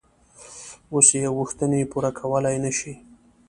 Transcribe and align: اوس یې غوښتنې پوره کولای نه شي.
اوس 0.93 1.07
یې 1.19 1.27
غوښتنې 1.37 1.89
پوره 1.91 2.11
کولای 2.19 2.55
نه 2.63 2.71
شي. 2.77 2.93